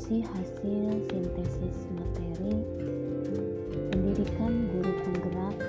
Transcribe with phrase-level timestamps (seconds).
[0.00, 2.56] Puisi hasil sintesis materi
[3.92, 5.60] Pendidikan Guru Penggerak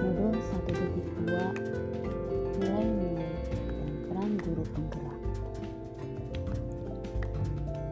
[0.00, 1.28] Modul 1.2
[2.56, 5.20] Nilai-nilai dan peran guru penggerak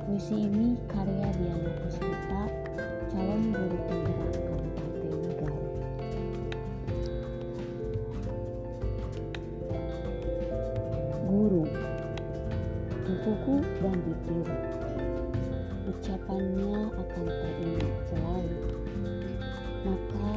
[0.09, 2.48] Puisi ini karya Diana Puspita,
[3.12, 5.69] calon guru penggerak Kabupaten Garut.
[11.28, 11.64] Guru
[13.05, 14.56] di buku dan di diri
[15.88, 18.60] ucapannya akan teringat selalu.
[19.89, 20.31] Maka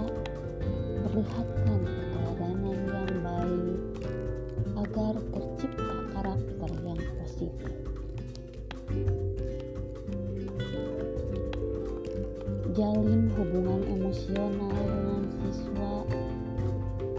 [1.04, 3.80] perlihatkan keteladanan yang baik
[4.80, 7.74] agar tercipta karakter yang positif.
[12.72, 16.08] Jalin hubungan emosional dengan siswa,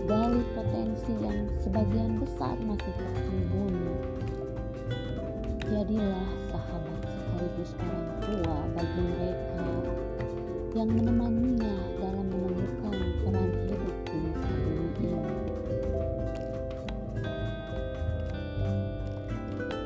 [0.08, 3.92] gali potensi yang sebagian besar masih tersembunyi.
[5.68, 6.28] Jadilah
[7.52, 9.68] sekaligus orang tua bagi mereka
[10.72, 15.20] yang menemaninya dalam menemukan peran hidup di muka bumi ini.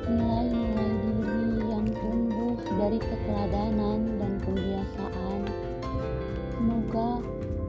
[0.07, 5.41] Nilai-nilai diri yang tumbuh dari keteladanan dan pembiasaan
[6.55, 7.19] semoga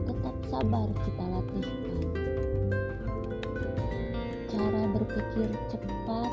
[0.06, 1.98] tetap sabar kita latihkan.
[4.46, 6.30] Cara berpikir cepat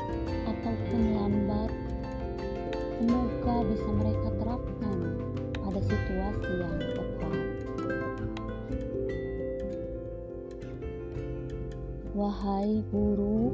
[12.16, 13.52] Wahai guru,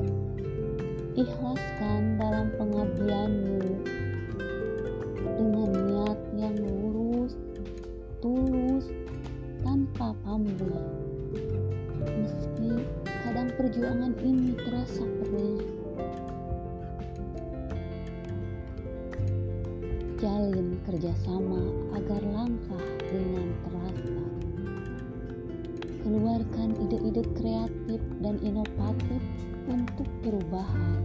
[1.19, 3.59] ikhlaskan dalam pengabdianmu
[5.19, 7.35] dengan niat yang lurus,
[8.23, 8.87] tulus,
[9.67, 10.79] tanpa pamrih.
[12.07, 12.87] Meski
[13.27, 15.67] kadang perjuangan ini terasa perih
[20.23, 21.67] jalin kerjasama
[21.99, 24.23] agar langkah ringan terasa.
[26.03, 29.23] Keluarkan ide-ide kreatif dan inovatif
[29.67, 31.03] untuk perubahan.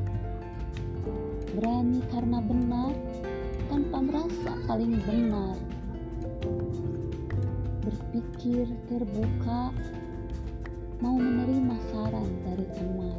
[1.57, 2.93] Berani karena benar
[3.73, 5.57] tanpa merasa paling benar.
[7.81, 9.73] Berpikir terbuka,
[11.01, 13.17] mau menerima saran dari teman.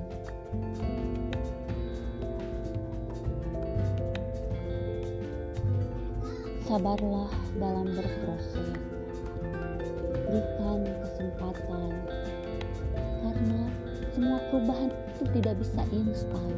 [6.69, 8.77] Sabarlah dalam berproses.
[10.29, 12.18] Berikan kesempatan.
[14.19, 16.51] Semua perubahan itu tidak bisa instan.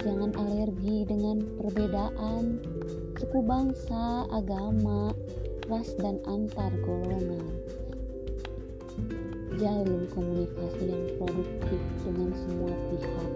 [0.00, 2.64] Jangan alergi dengan perbedaan
[3.20, 5.12] suku bangsa, agama,
[5.68, 7.44] ras dan antar golongan.
[9.60, 13.30] Jalin komunikasi yang produktif dengan semua pihak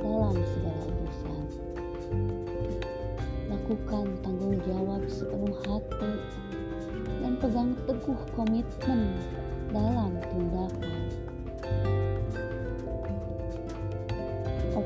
[0.00, 1.44] dalam segala urusan
[3.52, 6.12] lakukan tanggung jawab sepenuh hati
[7.20, 9.12] dan pegang teguh komitmen
[9.68, 11.33] dalam tindakan.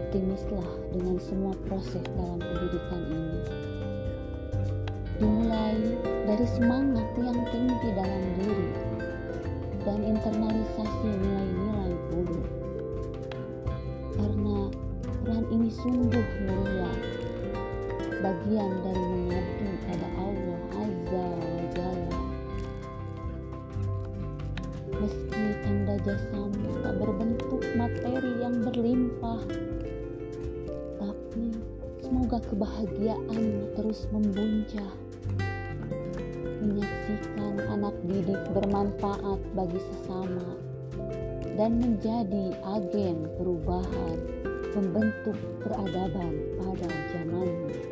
[0.09, 3.41] Optimislah dengan semua proses dalam pendidikan ini.
[5.21, 5.77] Dimulai
[6.25, 8.73] dari semangat yang tinggi dalam diri
[9.85, 12.41] dan internalisasi nilai-nilai guru.
[14.17, 14.73] Karena
[15.29, 16.93] peran ini sungguh mulia
[18.25, 19.08] bagian dari
[28.65, 29.43] berlimpah,
[30.99, 31.55] tapi
[32.03, 34.93] semoga kebahagiaan terus membuncah.
[36.59, 40.59] Menyaksikan anak didik bermanfaat bagi sesama
[41.55, 44.19] dan menjadi agen perubahan
[44.77, 47.88] membentuk peradaban pada zamannya.